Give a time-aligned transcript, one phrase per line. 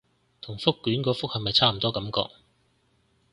[0.41, 2.31] 同覆卷個覆係咪差唔多感覺